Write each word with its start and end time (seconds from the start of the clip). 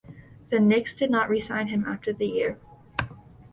The 0.49 0.59
Knicks 0.59 0.95
did 0.95 1.11
not 1.11 1.29
re-sign 1.29 1.67
him 1.67 1.85
after 1.85 2.11
the 2.11 2.25
year. 2.25 2.57